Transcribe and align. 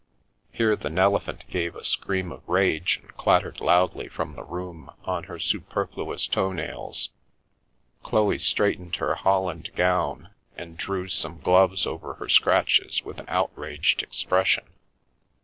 Here 0.51 0.75
the 0.75 0.89
Nelephant 0.89 1.47
gave 1.47 1.75
a 1.75 1.83
scream 1.83 2.31
of 2.31 2.49
rage 2.49 2.99
and 3.03 3.15
clat 3.17 3.43
tered 3.43 3.59
loudly 3.61 4.07
from 4.07 4.33
the 4.33 4.43
room 4.43 4.89
on 5.05 5.25
her 5.25 5.37
superfluous 5.37 6.25
toe 6.25 6.51
nails. 6.51 7.09
Chloe 8.01 8.39
straightened 8.39 8.95
her 8.95 9.13
holland 9.13 9.69
gown 9.75 10.31
and 10.57 10.75
drew 10.75 11.07
some 11.07 11.37
gloves 11.39 11.85
over 11.85 12.15
her 12.15 12.29
scratches 12.29 13.03
with 13.03 13.19
an 13.19 13.25
outraged 13.27 14.01
expression. 14.01 14.65